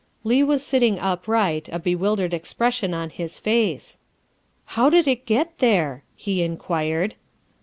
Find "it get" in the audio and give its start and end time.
5.07-5.59